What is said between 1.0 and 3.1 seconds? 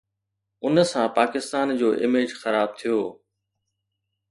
پاڪستان جو اميج خراب ٿيو.